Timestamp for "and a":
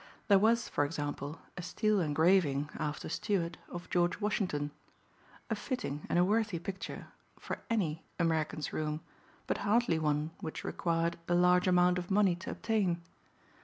6.09-6.25